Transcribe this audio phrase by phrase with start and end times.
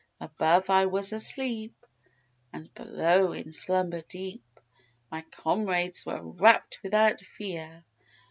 [0.19, 1.75] Above I was asleep
[2.51, 4.43] and below in slumber deep,
[5.11, 7.85] My comrades were wrapped without fear."